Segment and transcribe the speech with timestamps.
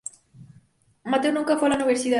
[1.03, 2.09] Mateo nunca fue a la universidad.